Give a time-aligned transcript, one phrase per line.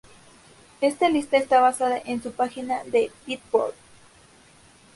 [0.81, 3.75] Esta lista está basada en su página de beatport.